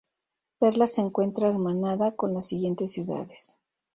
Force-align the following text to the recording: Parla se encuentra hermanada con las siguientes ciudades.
Parla 0.57 0.87
se 0.87 0.99
encuentra 1.01 1.47
hermanada 1.49 2.15
con 2.15 2.33
las 2.33 2.47
siguientes 2.47 2.91
ciudades. 2.91 3.57